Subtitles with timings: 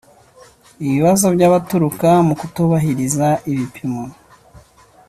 [0.85, 4.03] ibibazo byaturuka mu kutubahiriza ibipimo